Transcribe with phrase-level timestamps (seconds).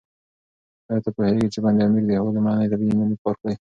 [0.89, 3.53] ایا ته پوهېږې چې بند امیر د هېواد لومړنی طبیعي ملي پارک دی؟